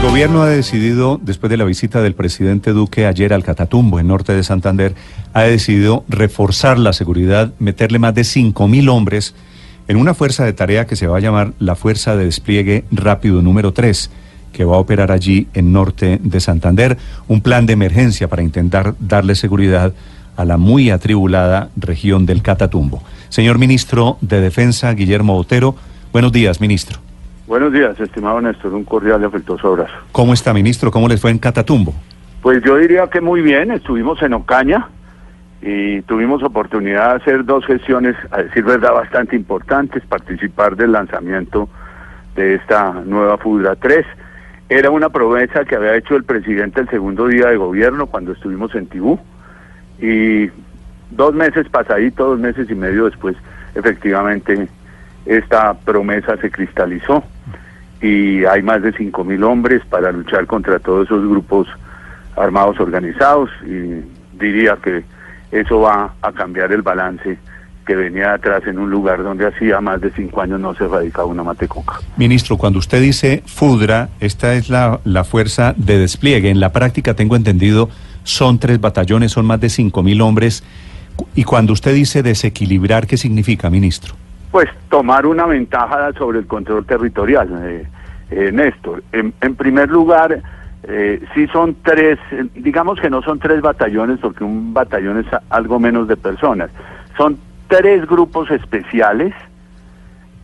[0.00, 4.08] El gobierno ha decidido, después de la visita del presidente Duque ayer al Catatumbo, en
[4.08, 4.94] norte de Santander,
[5.34, 9.34] ha decidido reforzar la seguridad, meterle más de 5.000 hombres
[9.88, 13.42] en una fuerza de tarea que se va a llamar la Fuerza de Despliegue Rápido
[13.42, 14.10] número 3,
[14.54, 16.96] que va a operar allí en norte de Santander,
[17.28, 19.92] un plan de emergencia para intentar darle seguridad
[20.34, 23.02] a la muy atribulada región del Catatumbo.
[23.28, 25.76] Señor ministro de Defensa, Guillermo Otero,
[26.10, 27.09] buenos días, ministro.
[27.50, 29.92] Buenos días, estimado Néstor, un cordial y afectuoso abrazo.
[30.12, 30.92] ¿Cómo está, ministro?
[30.92, 31.92] ¿Cómo les fue en Catatumbo?
[32.42, 34.86] Pues yo diría que muy bien, estuvimos en Ocaña
[35.60, 41.68] y tuvimos oportunidad de hacer dos gestiones, a decir verdad, bastante importantes, participar del lanzamiento
[42.36, 44.06] de esta nueva FUDRA 3.
[44.68, 48.72] Era una promesa que había hecho el presidente el segundo día de gobierno cuando estuvimos
[48.76, 49.18] en Tibú
[50.00, 50.48] y
[51.10, 53.36] dos meses pasaditos, dos meses y medio después,
[53.74, 54.68] efectivamente,
[55.26, 57.24] esta promesa se cristalizó
[58.00, 61.68] y hay más de cinco mil hombres para luchar contra todos esos grupos
[62.36, 64.02] armados organizados y
[64.38, 65.04] diría que
[65.50, 67.38] eso va a cambiar el balance
[67.86, 71.26] que venía atrás en un lugar donde hacía más de cinco años no se radicaba
[71.26, 71.98] una matecoca.
[72.16, 76.50] Ministro, cuando usted dice FUDRA, esta es la, la fuerza de despliegue.
[76.50, 77.88] En la práctica, tengo entendido,
[78.22, 80.62] son tres batallones, son más de cinco mil hombres.
[81.34, 84.14] Y cuando usted dice desequilibrar, ¿qué significa, ministro?
[84.50, 87.86] Pues tomar una ventaja sobre el control territorial, eh,
[88.30, 89.02] eh, Néstor.
[89.12, 90.40] En, primer lugar,
[90.84, 92.18] eh, sí son tres,
[92.54, 96.70] digamos que no son tres batallones, porque un batallón es algo menos de personas.
[97.16, 99.34] Son tres grupos especiales,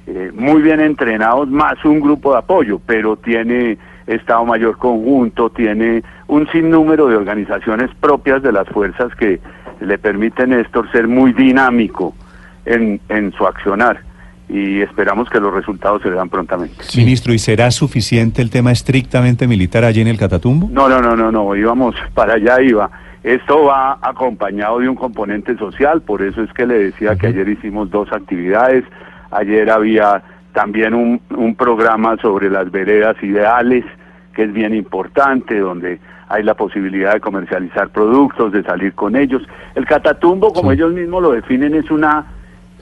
[0.06, 6.03] eh, muy bien entrenados, más un grupo de apoyo, pero tiene Estado Mayor Conjunto, tiene
[6.26, 9.41] un sinnúmero de organizaciones propias de las fuerzas que
[9.80, 12.14] le permiten Néstor ser muy dinámico
[12.64, 14.05] en, en su accionar
[14.48, 16.76] y esperamos que los resultados se vean prontamente.
[16.96, 20.68] Ministro, ¿y será suficiente el tema estrictamente militar allí en el Catatumbo?
[20.70, 22.90] No, no, no, no, no, íbamos para allá, iba.
[23.24, 27.18] Esto va acompañado de un componente social, por eso es que le decía uh -huh.
[27.18, 28.84] que ayer hicimos dos actividades,
[29.32, 33.84] ayer había también un, un programa sobre las veredas ideales,
[34.32, 35.98] que es bien importante, donde
[36.28, 39.42] hay la posibilidad de comercializar productos, de salir con ellos.
[39.74, 40.76] El Catatumbo, como sí.
[40.76, 42.26] ellos mismos lo definen, es una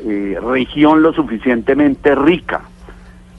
[0.01, 2.63] eh, región lo suficientemente rica,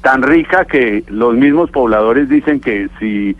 [0.01, 3.35] tan rica que los mismos pobladores dicen que si,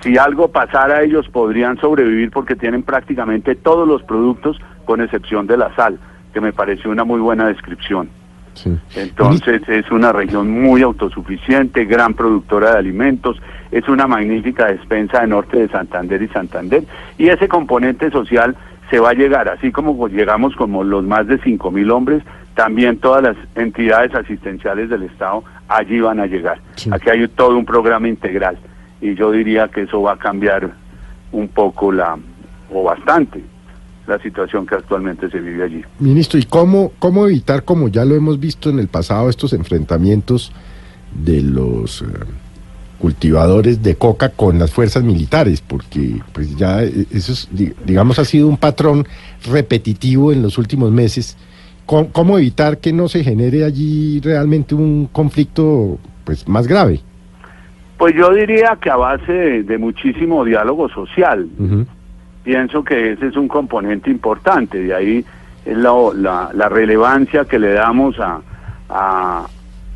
[0.00, 5.56] si algo pasara ellos podrían sobrevivir porque tienen prácticamente todos los productos con excepción de
[5.56, 5.98] la sal,
[6.32, 8.08] que me pareció una muy buena descripción.
[8.54, 8.74] Sí.
[8.94, 13.40] Entonces es una región muy autosuficiente, gran productora de alimentos,
[13.70, 16.84] es una magnífica despensa de norte de Santander y Santander,
[17.18, 18.56] y ese componente social
[18.90, 22.22] se va a llegar, así como llegamos como los más de cinco mil hombres,
[22.54, 26.60] también todas las entidades asistenciales del Estado allí van a llegar.
[26.76, 26.90] Sí.
[26.92, 28.58] Aquí hay todo un programa integral
[29.00, 30.72] y yo diría que eso va a cambiar
[31.32, 32.16] un poco la,
[32.72, 33.42] o bastante,
[34.06, 35.84] la situación que actualmente se vive allí.
[35.98, 40.52] Ministro, ¿y cómo, cómo evitar, como ya lo hemos visto en el pasado, estos enfrentamientos
[41.12, 42.02] de los...
[42.02, 42.45] Eh
[42.98, 47.48] cultivadores de coca con las fuerzas militares, porque pues ya eso es,
[47.84, 49.06] digamos ha sido un patrón
[49.44, 51.36] repetitivo en los últimos meses.
[51.84, 57.00] ¿Cómo, ¿Cómo, evitar que no se genere allí realmente un conflicto pues más grave?
[57.96, 61.48] Pues yo diría que a base de, de muchísimo diálogo social.
[61.58, 61.86] Uh -huh.
[62.44, 65.24] Pienso que ese es un componente importante, de ahí
[65.64, 68.40] es la, la, la relevancia que le damos a,
[68.88, 69.46] a,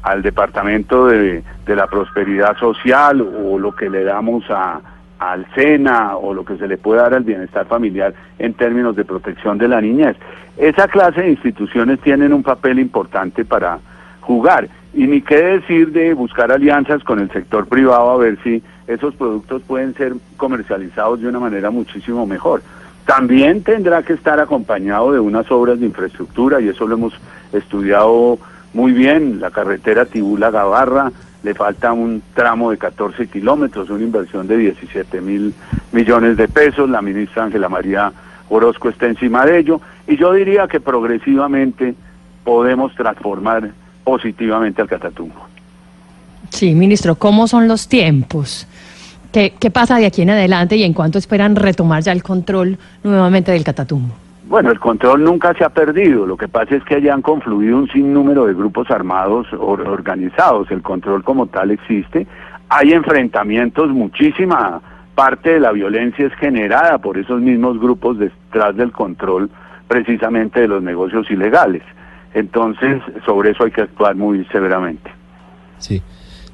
[0.02, 4.80] al Departamento de, de, la Prosperidad Social o lo que le damos a,
[5.20, 9.04] al SENA o lo que se le puede dar al bienestar familiar en términos de
[9.04, 10.16] protección de la niñez.
[10.56, 13.78] Esa clase de instituciones tienen un papel importante para
[14.20, 14.68] jugar.
[14.94, 19.14] Y ni qué decir de buscar alianzas con el sector privado a ver si esos
[19.14, 22.62] productos pueden ser comercializados de una manera muchísimo mejor.
[23.04, 27.14] También tendrá que estar acompañado de unas obras de infraestructura y eso lo hemos
[27.52, 28.38] estudiado
[28.72, 31.10] muy bien, la carretera Tibula-Gavarra,
[31.42, 35.54] le falta un tramo de 14 kilómetros, una inversión de 17 mil
[35.92, 38.12] millones de pesos, la ministra Ángela María
[38.48, 41.94] Orozco está encima de ello, y yo diría que progresivamente
[42.44, 43.70] podemos transformar
[44.04, 45.46] positivamente al Catatumbo.
[46.50, 48.66] Sí, ministro, ¿cómo son los tiempos?
[49.32, 52.76] ¿Qué, ¿Qué pasa de aquí en adelante y en cuánto esperan retomar ya el control
[53.04, 54.14] nuevamente del Catatumbo?
[54.50, 56.26] Bueno, el control nunca se ha perdido.
[56.26, 60.68] Lo que pasa es que allá han confluido un sinnúmero de grupos armados or- organizados.
[60.72, 62.26] El control como tal existe.
[62.68, 64.82] Hay enfrentamientos, muchísima
[65.14, 69.48] parte de la violencia es generada por esos mismos grupos detrás del control
[69.86, 71.82] precisamente de los negocios ilegales.
[72.34, 75.12] Entonces, sobre eso hay que actuar muy severamente.
[75.78, 76.02] Sí.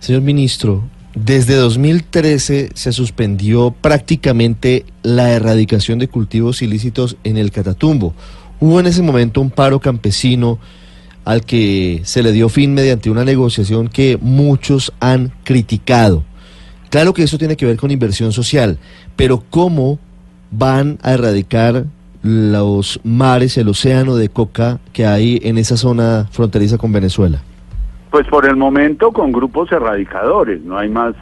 [0.00, 0.82] Señor ministro,
[1.16, 8.14] desde 2013 se suspendió prácticamente la erradicación de cultivos ilícitos en el Catatumbo.
[8.60, 10.58] Hubo en ese momento un paro campesino
[11.24, 16.22] al que se le dio fin mediante una negociación que muchos han criticado.
[16.90, 18.78] Claro que eso tiene que ver con inversión social,
[19.16, 19.98] pero ¿cómo
[20.50, 21.86] van a erradicar
[22.22, 27.42] los mares, el océano de coca que hay en esa zona fronteriza con Venezuela?
[28.16, 31.14] Pues por el momento con grupos erradicadores, no hay más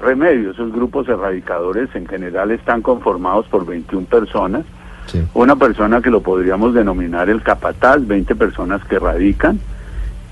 [0.00, 0.52] remedio.
[0.52, 4.64] Esos grupos erradicadores en general están conformados por 21 personas.
[5.04, 5.22] Sí.
[5.34, 9.60] Una persona que lo podríamos denominar el capataz, 20 personas que radican,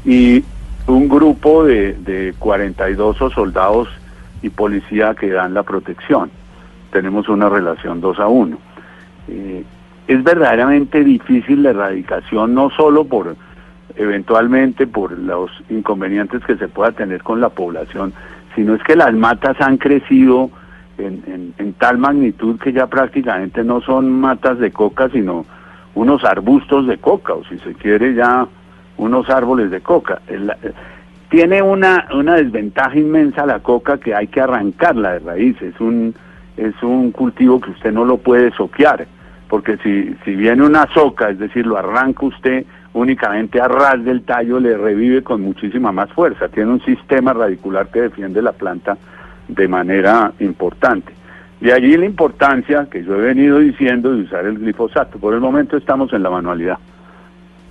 [0.07, 0.43] y
[0.87, 3.89] un grupo de, de 42 soldados
[4.41, 6.31] y policía que dan la protección.
[6.93, 8.59] Tenemos una relación 2 a 1.
[9.29, 9.65] Eh,
[10.09, 13.37] es verdaderamente difícil la erradicación, no solo por
[13.95, 18.13] eventualmente por los inconvenientes que se pueda tener con la población,
[18.55, 20.51] sino es que las matas han crecido
[20.99, 25.45] en, en- tal magnitud que ya prácticamente no son matas de coca, sino
[25.95, 28.47] unos arbustos de coca, o si se quiere ya
[28.97, 30.21] unos árboles de coca.
[31.29, 36.15] Tiene una, una desventaja inmensa la coca que hay que arrancarla de raíz, es un,
[36.57, 39.07] es un cultivo que usted no lo puede soquear,
[39.49, 42.65] porque si, si viene una soca, es decir, lo arranca usted
[42.97, 47.89] únicamente a ras del tallo, le revive con muchísima más fuerza, tiene un sistema radicular
[47.89, 48.97] que defiende la planta
[49.49, 51.13] de manera importante.
[51.61, 55.19] De allí la importancia que yo he venido diciendo de usar el glifosato.
[55.19, 56.79] Por el momento estamos en la manualidad.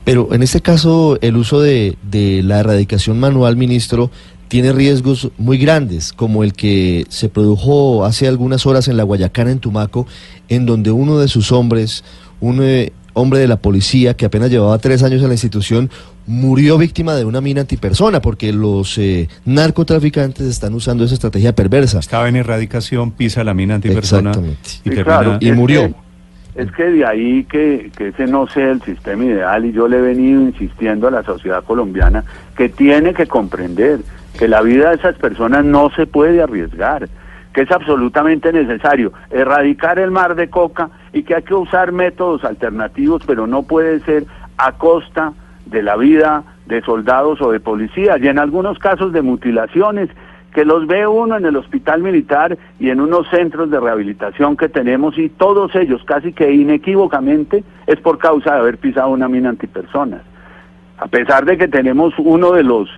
[0.03, 1.97] Pero en este caso, el uso de,
[2.43, 4.11] la erradicación manual, ministro,
[4.47, 9.51] tiene riesgos muy grandes, como el que se produjo hace algunas horas en la Guayacana,
[9.51, 10.05] en Tumaco,
[10.49, 12.03] en donde uno de sus hombres,
[12.39, 15.89] un eh, hombre de la policía que apenas llevaba tres años en la institución,
[16.27, 21.99] murió víctima de una mina antipersona, porque los eh, narcotraficantes están usando esa estrategia perversa.
[21.99, 25.03] Estaba en erradicación, pisa la mina antipersona y Sí, termina...
[25.03, 25.81] claro, y es murió.
[25.87, 26.05] que-
[26.55, 29.97] es que de ahí que, que ese no sea el sistema ideal y yo le
[29.97, 32.23] he venido insistiendo a la sociedad colombiana
[32.55, 33.99] que tiene que comprender
[34.39, 37.09] que la vida de esas personas no se puede arriesgar,
[37.53, 42.43] que es absolutamente necesario erradicar el mar de coca y que hay que usar métodos
[42.43, 44.25] alternativos, pero no puede ser
[44.57, 45.31] a costa
[45.65, 50.09] de la vida de soldados o de policías y en algunos casos de mutilaciones
[50.53, 54.67] que los ve uno en el hospital militar y en unos centros de rehabilitación que
[54.67, 59.49] tenemos y todos ellos casi que inequívocamente es por causa de haber pisado una mina
[59.49, 60.21] antipersonas.
[60.97, 62.89] A pesar de que tenemos uno de los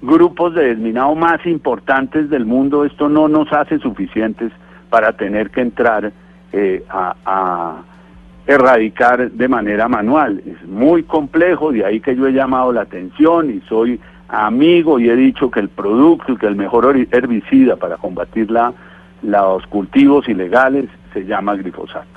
[0.00, 4.50] grupos de desminado más importantes del mundo, esto no nos hace suficientes
[4.88, 6.12] para tener que entrar
[6.52, 7.82] eh, a, a
[8.46, 10.42] erradicar de manera manual.
[10.46, 15.08] Es muy complejo, de ahí que yo he llamado la atención y soy amigo y
[15.08, 18.72] he dicho que el producto y que el mejor herbicida para combatir la,
[19.22, 22.15] los cultivos ilegales se llama glifosato.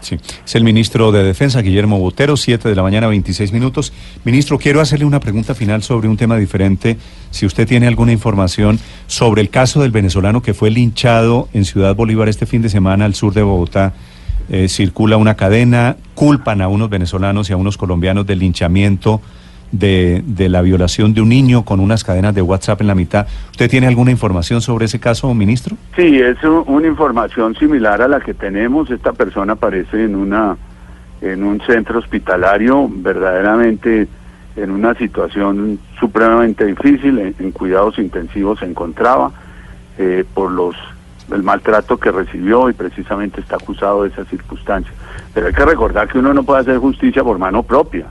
[0.00, 3.92] Sí, es el ministro de Defensa, Guillermo Botero, 7 de la mañana, 26 minutos.
[4.24, 6.96] Ministro, quiero hacerle una pregunta final sobre un tema diferente.
[7.30, 11.94] Si usted tiene alguna información sobre el caso del venezolano que fue linchado en Ciudad
[11.94, 13.92] Bolívar este fin de semana al sur de Bogotá,
[14.48, 19.20] eh, circula una cadena, culpan a unos venezolanos y a unos colombianos del linchamiento
[19.72, 23.26] de, de la violación de un niño con unas cadenas de WhatsApp en la mitad.
[23.52, 25.76] ¿Usted tiene alguna información sobre ese caso, ministro?
[25.96, 28.90] Sí, es u- una información similar a la que tenemos.
[28.90, 30.56] Esta persona aparece en una
[31.22, 34.08] en un centro hospitalario verdaderamente
[34.56, 39.30] en una situación supremamente difícil, en, en cuidados intensivos se encontraba
[39.98, 40.74] eh, por los
[41.32, 44.90] el maltrato que recibió y precisamente está acusado de esa circunstancia.
[45.32, 48.06] Pero hay que recordar que uno no puede hacer justicia por mano propia.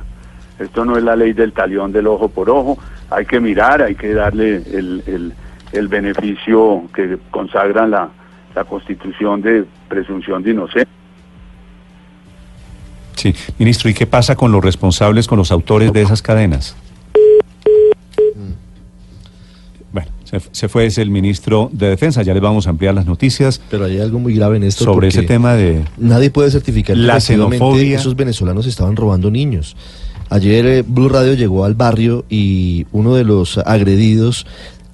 [0.60, 2.78] Esto no es la ley del talión del ojo por ojo.
[3.10, 5.34] Hay que mirar, hay que darle el, el,
[5.72, 8.10] el beneficio que consagra la,
[8.56, 10.88] la constitución de presunción de inocencia.
[13.16, 16.76] Sí, ministro, ¿y qué pasa con los responsables, con los autores de esas cadenas?
[19.92, 23.06] Bueno, se, se fue ese el ministro de Defensa, ya les vamos a ampliar las
[23.08, 24.84] noticias Pero hay algo muy grave en esto.
[24.86, 25.84] sobre ese tema de...
[25.98, 27.98] Nadie puede certificar que La efectivamente xenofobia.
[27.98, 29.76] esos venezolanos estaban robando niños.
[30.30, 34.46] Ayer eh, Blue Radio llegó al barrio y uno de los agredidos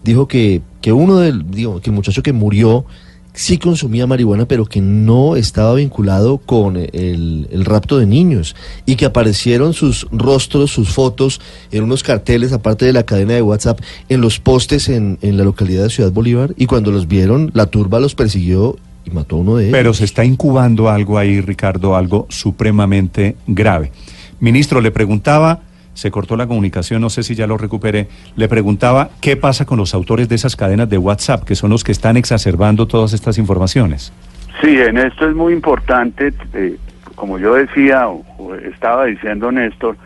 [0.04, 2.86] dijo que, que uno del, digo, que el muchacho que murió
[3.34, 8.96] sí consumía marihuana, pero que no estaba vinculado con el, el, rapto de niños y
[8.96, 13.82] que aparecieron sus rostros, sus fotos en unos carteles, aparte de la cadena de WhatsApp,
[14.08, 17.66] en los postes en, en la localidad de Ciudad Bolívar y cuando los vieron, la
[17.66, 19.78] turba los persiguió y mató a uno de ellos.
[19.78, 23.92] Pero se está incubando algo ahí, Ricardo, algo supremamente grave.
[24.40, 25.62] Ministro, le preguntaba
[25.96, 29.78] se cortó la comunicación, no sé si ya lo recuperé, le preguntaba qué pasa con
[29.78, 33.38] los autores de esas cadenas de WhatsApp, que son los que están exacerbando todas estas
[33.38, 34.14] informaciones.
[34.62, 36.76] Sí, en esto es muy importante, eh,
[37.16, 38.24] como yo decía, o,
[38.56, 39.98] estaba diciendo Néstor,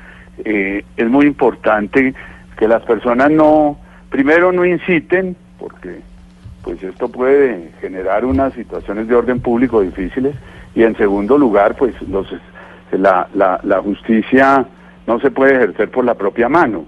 [0.45, 2.13] eh, es muy importante
[2.57, 3.77] que las personas no,
[4.09, 6.01] primero no inciten, porque
[6.63, 10.35] pues esto puede generar unas situaciones de orden público difíciles,
[10.75, 12.27] y en segundo lugar, pues los,
[12.97, 14.65] la, la, la justicia
[15.07, 16.85] no se puede ejercer por la propia mano.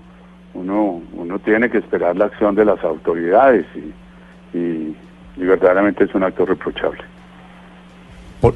[0.54, 4.96] Uno, uno tiene que esperar la acción de las autoridades y, y,
[5.38, 7.02] y verdaderamente es un acto reprochable.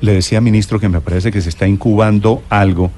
[0.01, 2.89] Le decía, ministro, que me parece que se está incubando algo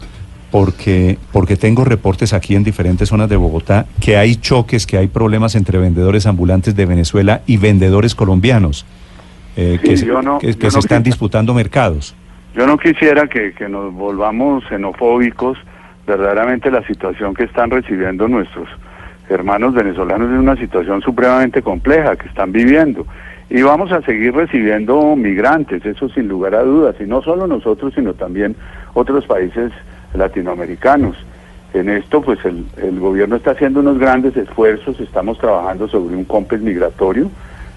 [0.51, 5.07] porque, porque tengo reportes aquí en diferentes zonas de Bogotá que hay choques, que hay
[5.07, 8.85] problemas entre vendedores ambulantes de Venezuela y vendedores colombianos
[9.57, 12.15] eh, Sí, que, se- no- que- se no están disputando mercados.
[12.57, 15.59] Yo no quisiera que, que nos volvamos xenofóbicos.
[16.07, 18.67] Verdaderamente la situación que están recibiendo nuestros
[19.29, 23.05] hermanos venezolanos es una situación supremamente compleja que están viviendo.
[23.51, 26.95] Y vamos a seguir recibiendo migrantes, eso sin lugar a dudas.
[26.99, 28.55] Y no solo nosotros, sino también
[28.95, 29.71] otros países
[30.15, 31.15] latinoamericanos.
[31.75, 36.25] En esto, pues el, el gobierno está haciendo unos grandes esfuerzos, estamos trabajando sobre un
[36.25, 37.29] COMPES migratorio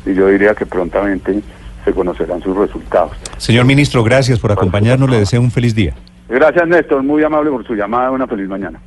[0.06, 1.42] y yo diría que prontamente
[1.84, 3.12] se conocerán sus resultados.
[3.36, 5.08] Señor ministro, gracias por acompañarnos.
[5.10, 5.94] Le deseo un feliz día.
[6.28, 8.80] Gracias Néstor, muy amable por su llamada, una feliz mañana.